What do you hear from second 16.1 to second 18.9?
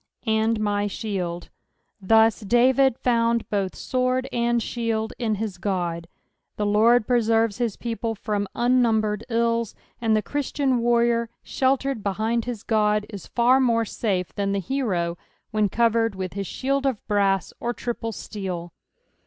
with bis shield of brass or triple steel.